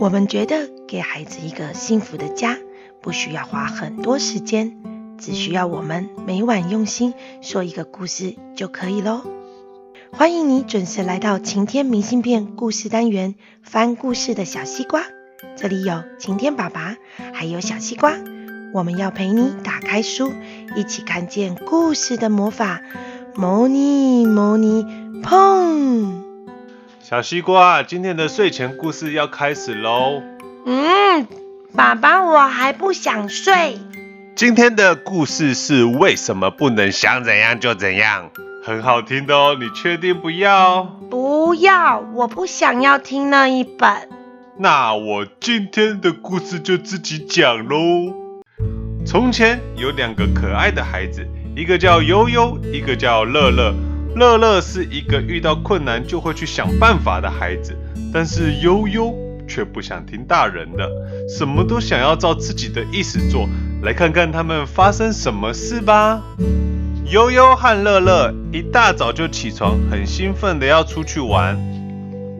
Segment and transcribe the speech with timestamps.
[0.00, 2.56] 我们觉得给孩子一个幸福的家，
[3.02, 4.78] 不需要花很多时间，
[5.18, 9.20] 只需要我们每晚用心说一个故事就可以喽。
[10.10, 15.02] 欢迎你准时来到晴天明信片故事单元，翻故事的小西瓜。
[15.54, 16.96] 这里有晴天爸爸，
[17.34, 18.14] 还有小西瓜，
[18.72, 20.32] 我们要陪你打开书，
[20.76, 22.80] 一起看见故事的魔法。
[23.34, 24.86] 摩尼摩尼
[25.22, 26.19] 碰。
[27.02, 30.22] 小西瓜，今天的睡前故事要开始喽。
[30.66, 31.26] 嗯，
[31.74, 33.78] 爸爸，我还不想睡。
[34.36, 38.30] 今天的故事是为什么不能想怎样就怎样？
[38.62, 40.84] 很好听的哦，你确定不要？
[41.10, 43.90] 不要，我不想要听那一本。
[44.58, 48.14] 那我今天的故事就自己讲喽。
[49.06, 53.74] 从前有两个可爱的孩子，一个叫悠悠，一个叫乐乐。
[54.14, 57.76] 乐乐是一个遇到困难就会去想办法的孩子，
[58.12, 59.14] 但是悠悠
[59.48, 60.88] 却不想听大人的，
[61.28, 63.48] 什么都想要照自己的意思做。
[63.82, 66.20] 来看看他们发生什么事吧。
[67.06, 71.58] 悠悠和乐乐一大早就起床，很兴奋的要出去玩。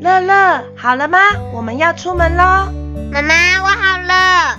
[0.00, 1.18] 乐乐，好了吗？
[1.52, 2.72] 我们要出门喽。
[3.12, 4.58] 妈妈，我好了。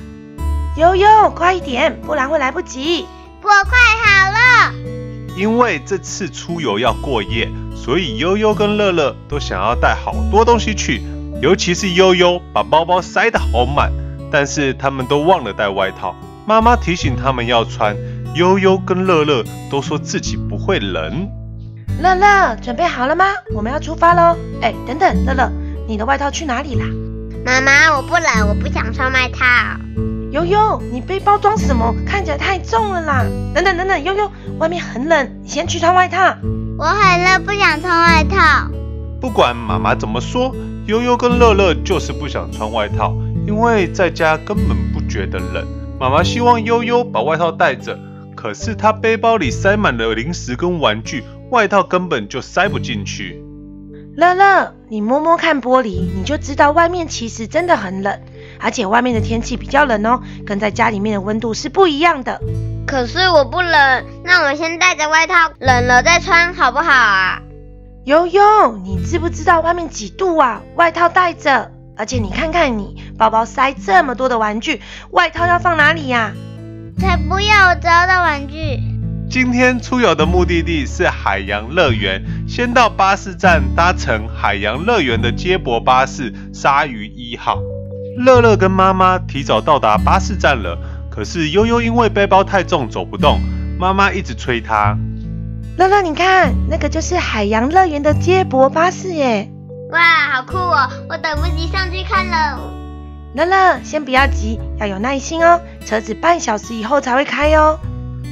[0.78, 3.06] 悠悠，快一点，不然会来不及。
[3.42, 4.91] 我快好了。
[5.36, 11.02] 因为这次出游要过夜，所以悠悠跟乐乐都想要带好多东西去，
[11.42, 13.92] 尤其是悠悠把包包塞得好满，
[14.32, 16.16] 但是他们都忘了带外套。
[16.46, 17.96] 妈妈提醒他们要穿，
[18.36, 21.30] 悠悠跟乐乐都说自己不会冷。
[22.02, 23.26] 乐乐，准备好了吗？
[23.56, 24.36] 我们要出发喽！
[24.62, 25.52] 哎，等等，乐乐，
[25.88, 26.86] 你的外套去哪里啦？
[27.46, 29.46] 妈妈，我不冷，我不想穿外套。
[30.32, 31.94] 忧忧，你背包装什么？
[32.08, 33.26] 看起来太重了啦！
[33.54, 36.18] 等等等等，悠悠，外面很冷，你先去穿外套。
[36.78, 38.72] 我很热，不想穿外套。
[39.20, 43.14] 不管妈妈怎么说，悠悠跟乐乐就是不想穿外套，
[43.46, 45.68] 因为在家根本不觉得冷。
[46.00, 48.00] 妈妈希望悠悠把外套带着，
[48.34, 53.44] 可是她背包里塞满了零食跟玩具，外套根本就塞不进去。
[54.16, 58.18] 乐乐，你摸摸看玻璃，你就知道外面其实真的很冷。
[58.62, 62.40] 而且外面的天气比较冷哦，跟在家里面的温度是不一样的。
[62.86, 67.42] 可是我不冷，那我先带着外套，冷了再穿好不好啊？
[68.06, 70.62] 悠悠，你知不知道外面几度啊？
[70.76, 76.34] 外套带着，而且你看看你包包塞这么多的玩具，外套要放哪里呀？
[77.00, 78.80] 才不要，我找到玩具。
[79.30, 87.60] 今天出游的目的地是海洋乐园，先到巴士站搭乘海洋乐园的接驳巴士鲨鱼一号。
[88.18, 90.78] 乐乐跟妈妈提早到达巴士站了，
[91.10, 93.40] 可是悠悠因为背包太重走不动，
[93.80, 94.98] 妈妈一直催她。
[95.78, 99.50] 乐乐，你看，那个就是海洋乐园的接驳巴士耶！
[99.92, 100.00] 哇，
[100.34, 100.90] 好酷哦！
[101.10, 102.60] 我等不及上去看了。
[103.34, 107.80] 乐乐，先不要急，要有耐心哦，车子半小时以后才会开哦。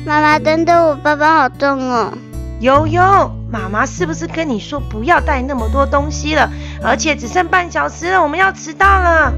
[0.06, 2.14] 妈妈，等等，我背包好重哦。
[2.60, 6.52] 悠悠，妈妈是不是跟你说不要带那么多东西了？
[6.84, 9.34] 而且只剩半小时了，我们要迟到了。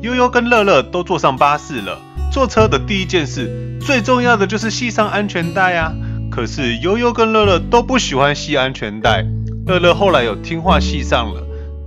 [0.00, 1.98] 忧忧跟乐乐都坐上巴士了。
[2.30, 5.92] 坐车的第一件事，最重要的就是系上安全带啊。
[6.30, 9.24] 可是悠悠跟乐乐都不喜欢系安全带。
[9.66, 11.42] 乐乐后来有听话系上了，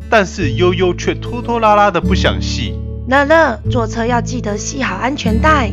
[0.10, 2.74] 但是悠悠却拖拖拉拉的不想系。
[3.08, 5.72] 乐乐，坐车要记得系好安全带。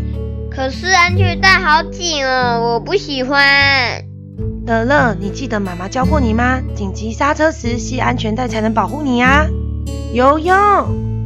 [0.50, 4.04] 可是安全带好紧哦，我不喜欢。
[4.66, 6.60] 乐乐，你记得妈妈教过你吗？
[6.74, 9.46] 紧急刹车时系安全带才能保护你啊。
[10.12, 10.54] 忧忧。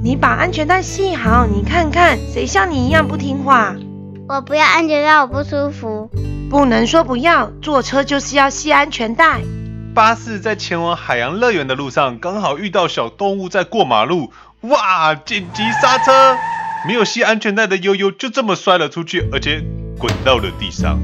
[0.04, 3.72] 你把安全带系好，你看看谁像你一样不听话？
[4.28, 6.10] 我不要安全带，我不舒服。
[6.50, 9.40] 不能说不要，坐车就是要系安全带。
[9.94, 14.32] 巴士在前往海洋乐园的路上，刚好遇到小动物在过马路，
[14.62, 15.14] 哇！
[15.14, 16.36] 紧急刹车，
[16.84, 19.62] 没有系安全带的悠悠就这么摔了出去，而且
[20.00, 20.98] 滚到了地上。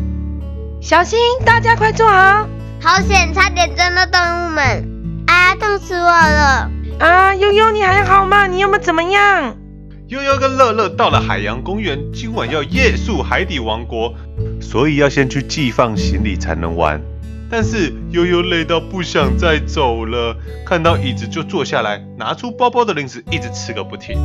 [0.83, 2.49] 小心，大家快坐好！
[2.81, 5.25] 好险，差点撞到动物们！
[5.29, 6.69] 啊，痛死我了！
[6.99, 8.47] 啊，悠悠，你还好吗？
[8.49, 9.57] 你有没有怎么样？
[10.09, 14.13] 悠悠跟乐乐到了海洋公园，今晚要夜宿海底王国，
[14.61, 17.01] 所以要先去寄放行李才能玩。
[17.51, 20.37] 但是悠悠累到不想再走了，
[20.67, 24.19] 看到椅子就坐下来，拿出包包的零食一直吃个不停。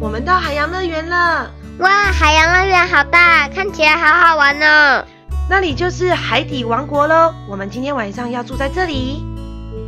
[0.00, 1.50] 我们到海洋乐园了！
[1.80, 5.04] 哇，海洋乐园好大，看起来好好玩哦。
[5.50, 9.22] 那里就是海底王国喽，我们今天晚上要住在这里。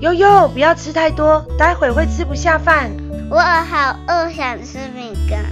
[0.01, 2.91] 忧忧，不要吃太多，待会会吃不下饭。
[3.31, 5.45] 我好饿，想吃饼干。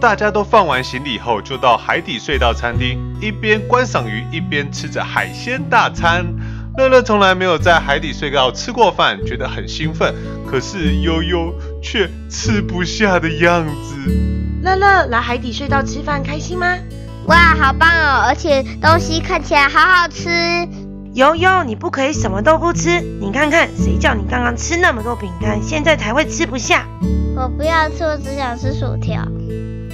[0.00, 6.26] 大家都放完行李后，就到海底隧道餐厅，一边观赏鱼，一边吃着海鲜大餐。
[6.76, 10.12] 乐乐从来没有在海底隧道吃过饭，觉得很兴奋。
[10.44, 13.94] 可是悠悠却吃不下的样子。
[14.60, 16.76] 乐乐来海底隧道吃饭开心吗？
[17.28, 18.24] 哇，好棒哦！
[18.26, 20.28] 而且东西看起来好好吃。
[21.14, 23.00] 悠悠，你不可以什么都不吃。
[23.20, 26.84] 你看看，谁叫你刚刚吃那么多饼干，现在才会吃不下。
[27.36, 29.22] 我不要吃，我只想吃薯条。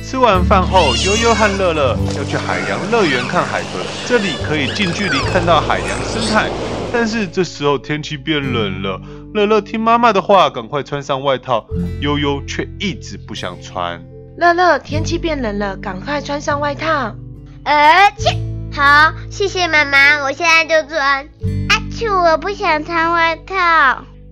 [0.02, 6.48] 吃完饭后，悠悠和乐乐要去海洋乐园看海豚，这里可以近距离看到海洋生态。
[6.90, 8.98] 但是这时候天气变冷了，
[9.34, 11.66] 乐乐听妈妈的话，赶快穿上外套，
[12.00, 14.02] 悠悠却一直不想穿。
[14.38, 17.14] 乐乐，天气变冷了，赶快穿上外套。
[17.62, 18.34] 而且，
[18.80, 21.28] 好，谢谢妈妈，我现在就穿。
[21.68, 23.54] 阿嚏，我不想穿外套。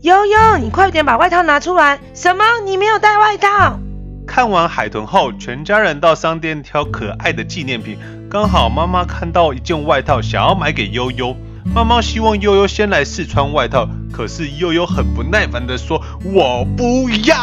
[0.00, 2.00] 悠悠，你快点把外套拿出来。
[2.14, 2.42] 什么？
[2.64, 3.78] 你没有带外套？
[4.26, 7.98] 看完海豚后，全家人到商店挑可爱的纪念品。
[8.30, 11.36] 刚好妈妈看到一件外套，想要买给悠悠。
[11.74, 17.36] 妈妈希望悠悠先来试穿外套，可是悠悠很不耐烦的说：“我不要。”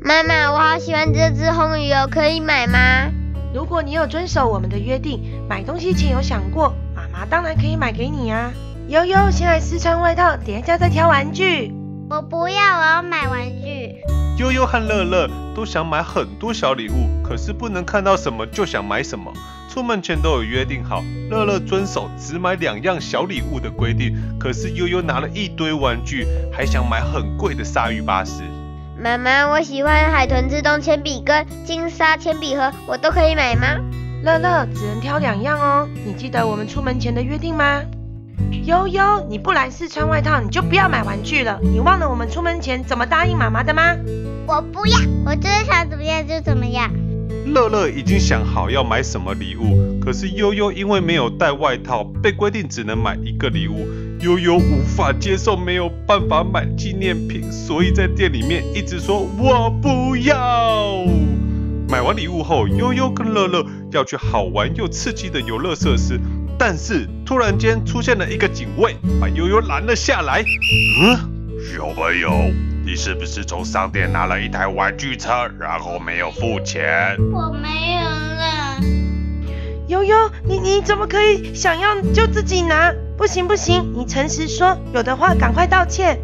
[0.00, 3.10] 妈妈，我好喜欢这只红鱼哦，可以买吗？
[3.54, 8.50] 如果你有遵守我们的约定，买东西前有想过，妈妈当然可以买给你啊。
[8.88, 11.72] 悠悠，先来试穿外套，等一下再挑玩具。
[12.10, 13.94] 我不要，我要买玩具。
[14.40, 19.32] 悠悠和乐乐都想买很多小礼物，可是不能看到什么就想买什么。
[19.72, 28.42] 出门前都有约定好，乐乐遵守只买两样小礼物的规定，可是悠悠拿了一堆玩具，还想买很贵的鲨鱼巴士。
[29.04, 33.78] 妈妈，我喜欢海豚自动铅笔跟金沙铅笔盒，我都可以买吗？
[34.22, 37.82] 乐乐只能挑两样哦，你记得我们出门前的约定吗？
[38.64, 41.60] 悠悠，你不来试穿外套，你就不要买玩具了。
[41.62, 43.94] 你忘了我们出门前怎么答应妈妈的吗？
[44.46, 46.90] 我不要，我就是想怎么样就怎么样。
[47.44, 53.86] 乐乐已经想好要买什么礼物，可是悠悠因为没有带外套，被规定只能买一个礼物。
[54.24, 61.04] 悠悠无法接受没有办法买纪念品，所以在店里面一直说我不要。
[61.90, 63.62] 买完礼物后，悠悠跟乐乐
[63.92, 66.18] 要去好玩又刺激的游乐设施，
[66.58, 70.42] 但是突然间出现了一个警卫，把悠悠拦了下来。
[71.02, 71.18] 嗯，
[71.60, 72.30] 小朋友。
[72.86, 75.30] 你是不是从商店拿了一台玩具车，
[75.60, 77.14] 然后没有付钱？
[77.30, 78.80] 我没有啦。
[79.88, 80.16] 悠悠，
[80.48, 82.90] 你你怎么可以想要就自己拿？
[83.16, 86.18] 不行不行，你诚实说，有的话赶快道歉。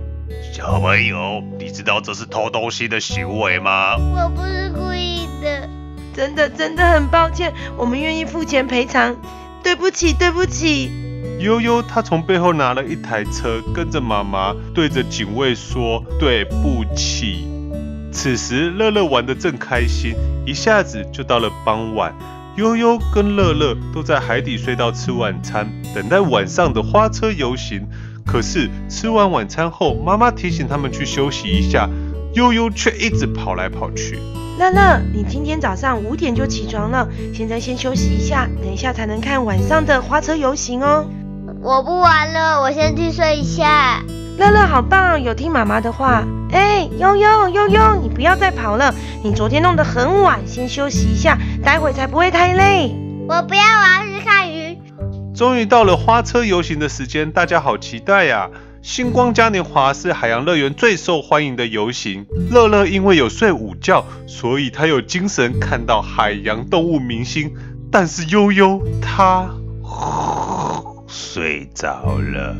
[0.52, 3.96] 小朋友，你知道这是偷东西的行为吗？
[3.96, 5.68] 我不是故意的。
[6.12, 9.16] 真的真的很抱歉，我们愿意付钱赔偿。
[9.62, 10.90] 对不起对不起。
[11.38, 17.46] 悠悠，他从背后拿了一台车，跟着妈妈对着警卫说：“对不起。”
[18.12, 20.14] 此时，乐乐玩得正开心，
[20.44, 22.12] 一下子就到了傍晚。
[22.56, 27.86] 悠悠跟乐乐都在海底隧道吃晚餐，等待晚上的花车游行。
[28.26, 31.88] 可是吃完晚餐后，妈妈提醒他们去休息一下，
[32.34, 34.18] 悠悠却一直跑来跑去。
[34.58, 41.06] 乐乐，你今天早上五点就起床了，现在先休息一下，等一下才能看晚上的花车游行哦。
[41.62, 44.02] 我不玩了，我先去睡一下。
[44.40, 46.24] 乐乐好棒，有听妈妈的话。
[46.50, 52.90] 哎，悠悠悠悠，你不要再跑了，你昨天弄得很晚，先休息一下，待会才不会太累。
[53.28, 54.78] 我不要，我要去看鱼。
[55.34, 58.48] 终于到了花车游行的时间，大家好期待呀！
[58.80, 62.24] 星光嘉年华是海洋乐园最受欢迎的游行。
[62.50, 67.52] 乐乐因为有睡午觉，所以他有精神看到海洋动物明星。
[67.92, 69.50] 但是悠悠他。
[71.06, 72.56] 睡着了，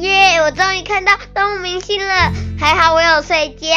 [0.00, 3.68] 耶！Yeah, 我终于看到动物明星了，还好我有睡觉。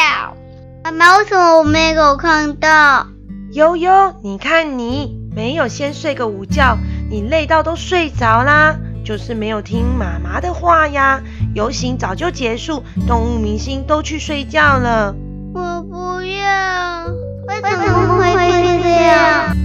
[0.84, 3.06] 妈妈，为什么我没有看到？
[3.52, 6.76] 悠悠，你看你没有先睡个午觉，
[7.10, 11.22] 你累到都睡着啦，就是没有听妈妈的话呀。
[11.54, 15.14] 游行早就结束，动物明星都去睡觉了。
[15.54, 17.06] 我不要，
[17.46, 19.56] 为什么会是这样？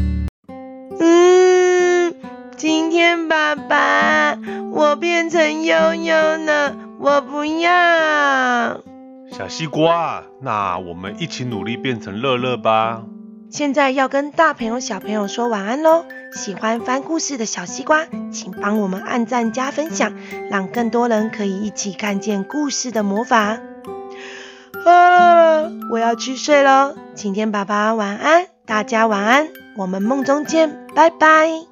[1.00, 2.16] 嗯，
[2.58, 4.38] 今天爸爸。
[5.00, 8.82] 我变成悠悠呢，我不要。
[9.32, 13.03] 小西瓜，那我们一起努力变成乐乐吧。
[13.50, 16.03] 现在要跟大朋友小朋友说晚安喽。
[16.34, 20.12] 喜欢翻故事的小西瓜，请帮我们按赞加分享，
[20.51, 23.58] 让更多人可以一起看见故事的魔法。
[24.86, 25.62] 啊，
[25.94, 26.94] 我要去睡喽。
[27.15, 31.69] 晴天爸爸晚安，大家晚安，我们梦中见，拜拜。